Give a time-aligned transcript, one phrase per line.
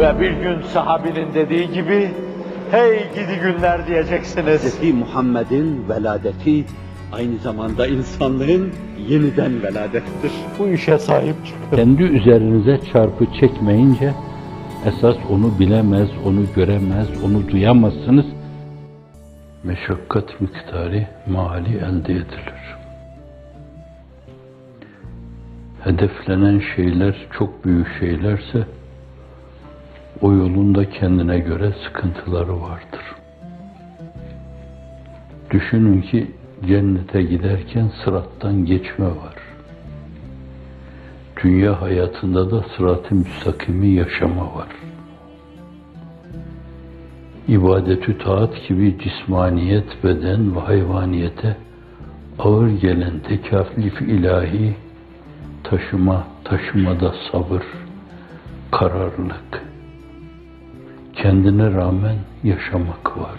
[0.00, 2.10] Ve bir gün sahabinin dediği gibi,
[2.70, 4.80] hey gidi günler diyeceksiniz.
[4.80, 4.94] Hz.
[4.94, 6.64] Muhammed'in veladeti
[7.12, 8.72] aynı zamanda insanlığın
[9.08, 10.32] yeniden veladettir.
[10.58, 11.76] Bu işe sahip çıkın.
[11.76, 14.12] Kendi üzerinize çarpı çekmeyince
[14.86, 18.26] esas onu bilemez, onu göremez, onu duyamazsınız.
[19.64, 22.76] Meşakkat miktarı mali elde edilir.
[25.84, 28.66] Hedeflenen şeyler çok büyük şeylerse
[30.20, 33.00] o yolunda kendine göre sıkıntıları vardır.
[35.50, 36.30] Düşünün ki
[36.66, 39.34] cennete giderken sırattan geçme var.
[41.44, 44.68] Dünya hayatında da sırat-ı müstakimi yaşama var.
[47.48, 51.56] İbadetü taat gibi cismaniyet, beden ve hayvaniyete
[52.38, 54.74] ağır gelen tekaflif ilahi
[55.64, 57.62] taşıma, taşımada sabır,
[58.72, 59.69] kararlılık,
[61.22, 63.38] kendine rağmen yaşamak var.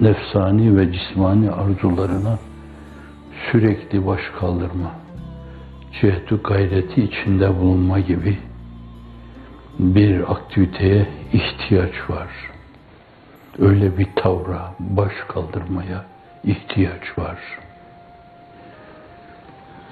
[0.00, 2.38] Nefsani ve cismani arzularına
[3.50, 4.90] sürekli baş kaldırma,
[6.00, 8.38] cehdü gayreti içinde bulunma gibi
[9.78, 12.28] bir aktiviteye ihtiyaç var.
[13.58, 16.04] Öyle bir tavra, baş kaldırmaya
[16.44, 17.38] ihtiyaç var.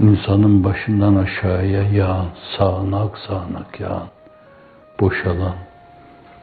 [0.00, 2.26] İnsanın başından aşağıya yağan,
[2.58, 4.08] sağanak sağanak yağan,
[5.00, 5.54] boşalan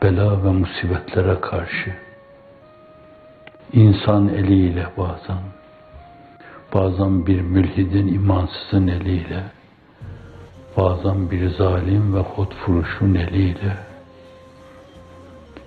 [0.02, 1.96] bela ve musibetlere karşı
[3.74, 5.44] insan eliyle bazen,
[6.74, 9.44] bazen bir mülhidin imansızın eliyle,
[10.78, 13.78] bazen bir zalim ve hotfuruşun eliyle,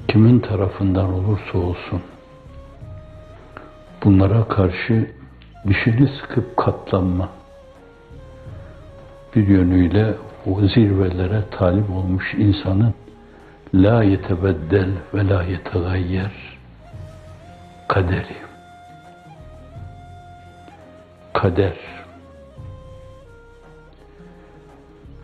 [0.09, 2.03] kimin tarafından olursa olsun,
[4.05, 5.11] bunlara karşı
[5.69, 7.29] dişini sıkıp katlanma,
[9.37, 10.15] bir yönüyle
[10.47, 12.95] o zirvelere talip olmuş insanın
[13.75, 16.33] la yetebeddel ve la yetegayyer
[17.89, 18.37] kaderi.
[21.35, 21.77] Kader.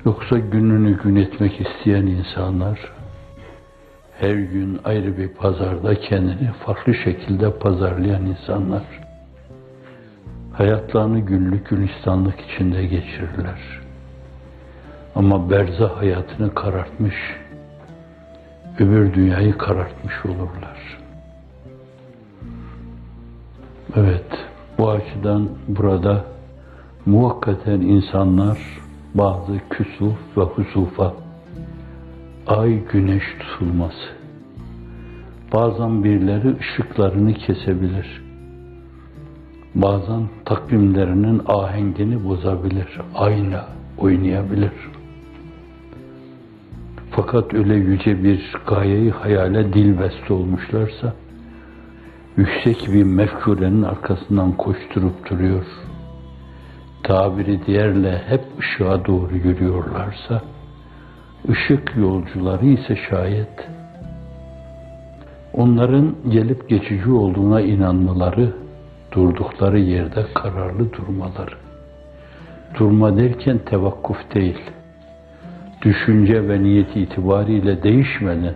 [0.04, 2.92] Yoksa gününü gün etmek isteyen insanlar
[4.18, 8.82] her gün ayrı bir pazarda kendini farklı şekilde pazarlayan insanlar
[10.52, 13.80] hayatlarını günlük gülistanlık içinde geçirirler.
[15.14, 17.14] Ama berzah hayatını karartmış,
[18.80, 20.98] öbür dünyayı karartmış olurlar.
[23.96, 24.46] Evet,
[24.78, 26.24] bu açıdan burada
[27.06, 28.58] muhakkaten insanlar
[29.14, 31.14] bazı küsuf ve husufa,
[32.46, 34.08] ay güneş tutulması,
[35.52, 38.22] bazen birileri ışıklarını kesebilir,
[39.74, 43.64] bazen takvimlerinin ahengini bozabilir, ayna
[43.98, 44.72] oynayabilir.
[47.20, 51.12] Fakat öyle yüce bir gayeyi hayale dilbeste olmuşlarsa,
[52.36, 55.64] yüksek bir mefkurenin arkasından koşturup duruyor.
[57.02, 60.42] Tabiri diğerle hep ışığa doğru yürüyorlarsa,
[61.48, 63.68] ışık yolcuları ise şayet,
[65.54, 68.52] onların gelip geçici olduğuna inanmaları,
[69.12, 71.54] durdukları yerde kararlı durmaları.
[72.78, 74.58] Durma derken tevakkuf değil,
[75.82, 78.54] düşünce ve niyet itibariyle değişmeden,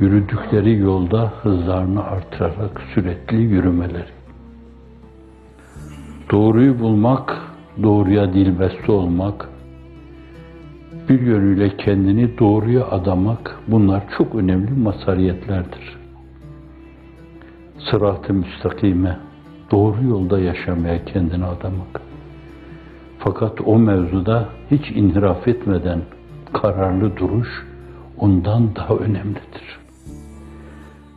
[0.00, 4.16] yürüdükleri yolda hızlarını artırarak sürekli yürümeleri.
[6.30, 7.36] Doğruyu bulmak,
[7.82, 9.48] doğruya dilbeste olmak,
[11.08, 15.96] bir yönüyle kendini doğruya adamak, bunlar çok önemli masariyetlerdir.
[17.90, 19.18] Sırat-ı müstakime,
[19.70, 22.00] doğru yolda yaşamaya kendini adamak.
[23.18, 26.00] Fakat o mevzuda hiç inhiraf etmeden
[26.52, 27.66] kararlı duruş
[28.18, 29.78] ondan daha önemlidir.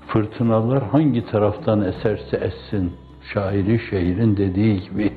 [0.08, 2.94] Fırtınalar hangi taraftan eserse essin,
[3.34, 5.14] şairi şehrin dediği gibi,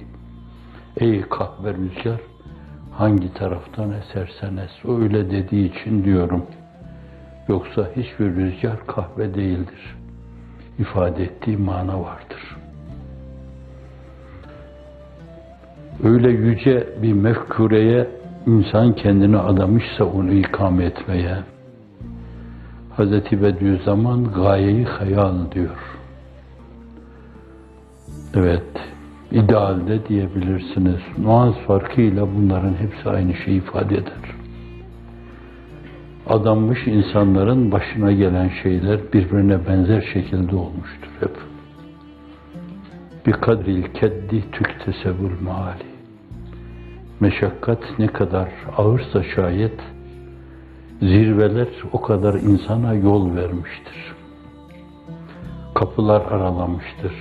[0.96, 2.20] ey kahve rüzgar,
[2.92, 6.46] hangi taraftan esersen es, öyle dediği için diyorum.
[7.48, 9.96] Yoksa hiçbir rüzgar kahve değildir.
[10.78, 12.56] İfade ettiği mana vardır.
[16.04, 21.36] Öyle yüce bir mefkureye insan kendini adamışsa onu ikame etmeye,
[22.98, 23.12] Hz.
[23.42, 25.98] Bediüzzaman gayeyi hayal diyor.
[28.34, 28.80] Evet,
[29.30, 31.00] idealde diyebilirsiniz.
[31.18, 34.36] Nuans farkıyla bunların hepsi aynı şeyi ifade eder.
[36.26, 41.36] Adanmış insanların başına gelen şeyler birbirine benzer şekilde olmuştur hep.
[43.26, 45.91] Bir kadril keddi tüktesebul mali.
[47.22, 49.80] Meşakkat ne kadar ağırsa şayet
[51.00, 54.14] Zirveler o kadar insana yol vermiştir.
[55.74, 57.12] Kapılar aralamıştır.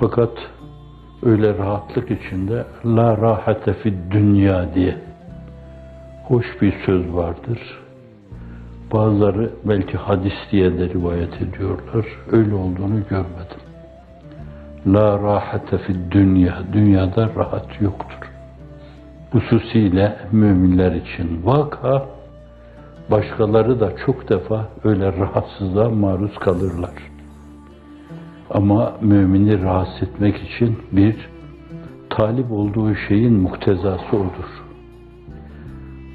[0.00, 0.32] Fakat
[1.22, 4.96] öyle rahatlık içinde la rahate fid dünya diye
[6.24, 7.80] hoş bir söz vardır.
[8.92, 12.06] Bazıları belki hadis diye de rivayet ediyorlar.
[12.32, 13.71] Öyle olduğunu görmedim.
[14.86, 16.58] La rahate fid dünya.
[16.72, 18.30] Dünyada rahat yoktur.
[19.32, 22.06] Hususiyle müminler için vaka
[23.10, 26.94] başkaları da çok defa öyle rahatsızlığa maruz kalırlar.
[28.50, 31.16] Ama mümini rahatsız etmek için bir
[32.10, 34.62] talip olduğu şeyin muktezası odur.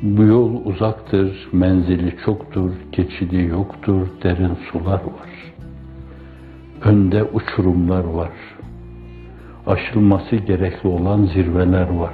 [0.02, 5.54] Bu yol uzaktır, menzili çoktur, geçidi yoktur, derin sular var.
[6.84, 8.57] Önde uçurumlar var.
[9.68, 12.14] Aşılması gerekli olan zirveler var.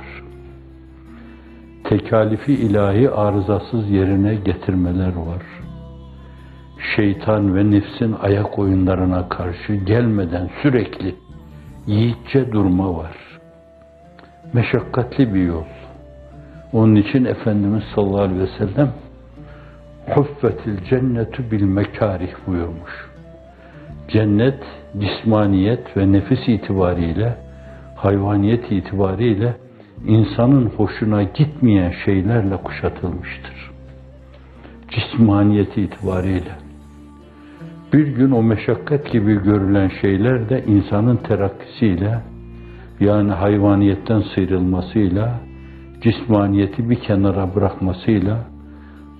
[1.83, 5.43] Tekalifi ilahi arızasız yerine getirmeler var.
[6.95, 11.15] Şeytan ve nefsin ayak oyunlarına karşı gelmeden sürekli
[11.87, 13.15] yiğitçe durma var.
[14.53, 15.63] Meşakkatli bir yol.
[16.73, 18.91] Onun için Efendimiz sallallahu aleyhi ve sellem
[20.09, 23.09] huffetil cennetu bil mekarih buyurmuş.
[24.07, 24.63] Cennet,
[24.99, 27.35] cismaniyet ve nefis itibariyle,
[27.95, 29.53] hayvaniyet itibariyle
[30.07, 33.71] insanın hoşuna gitmeyen şeylerle kuşatılmıştır.
[34.87, 36.51] Cismaniyet itibariyle.
[37.93, 42.19] Bir gün o meşakkat gibi görülen şeyler de insanın terakkisiyle,
[42.99, 45.39] yani hayvaniyetten sıyrılmasıyla,
[46.01, 48.37] cismaniyeti bir kenara bırakmasıyla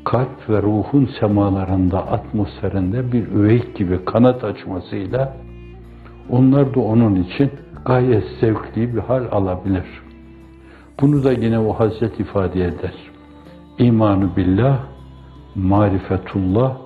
[0.06, 5.34] kalp ve ruhun semalarında, atmosferinde bir üveyk gibi kanat açmasıyla
[6.30, 7.52] onlar da onun için
[7.86, 9.86] gayet zevkli bir hal alabilir.
[11.02, 12.94] Bunu da yine o Hazret ifade eder.
[13.80, 14.80] İmanu billah,
[15.56, 16.78] marifetullah,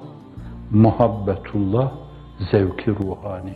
[0.71, 1.91] muhabbetullah,
[2.51, 3.53] zevki ruhani.